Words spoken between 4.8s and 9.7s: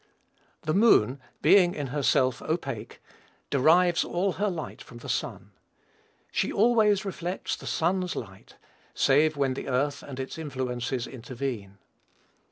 from the sun. She always reflects the sun's light, save when